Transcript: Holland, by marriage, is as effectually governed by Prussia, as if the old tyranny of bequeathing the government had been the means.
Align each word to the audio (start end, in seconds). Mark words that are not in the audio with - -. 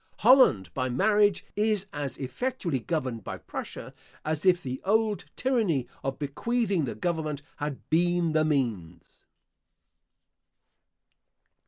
Holland, 0.17 0.73
by 0.73 0.89
marriage, 0.89 1.45
is 1.55 1.85
as 1.93 2.17
effectually 2.17 2.79
governed 2.79 3.23
by 3.23 3.37
Prussia, 3.37 3.93
as 4.25 4.47
if 4.47 4.63
the 4.63 4.81
old 4.83 5.25
tyranny 5.35 5.87
of 6.03 6.17
bequeathing 6.17 6.85
the 6.85 6.95
government 6.95 7.43
had 7.57 7.87
been 7.91 8.31
the 8.31 8.43
means. 8.43 9.21